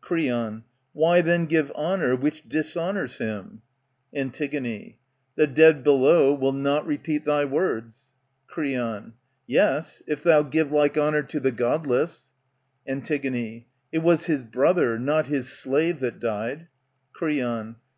[0.00, 0.64] Creon.
[0.94, 3.60] Why then give honour which dishonours him?
[4.16, 4.94] iS8 ANTIGONE Antig.
[5.34, 8.06] The dead below will not repeat thy words.
[8.46, 9.12] Creon,
[9.46, 12.30] Yes, if thoa give like honour to the godless.
[12.88, 16.68] Antig, It was his brother, not his slave that died.
[17.12, 17.76] Creon.